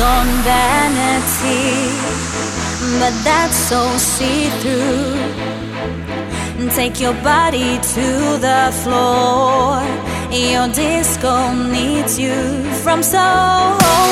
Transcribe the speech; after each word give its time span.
on 0.00 0.26
vanity, 0.42 1.90
but 3.00 3.14
that's 3.24 3.56
so 3.56 3.96
see 3.96 4.48
through. 4.60 5.16
Take 6.74 7.00
your 7.00 7.14
body 7.22 7.78
to 7.94 8.38
the 8.38 8.70
floor. 8.82 9.82
Your 10.30 10.68
disco 10.68 11.52
needs 11.54 12.18
you 12.18 12.62
from 12.82 13.02
so 13.02 14.07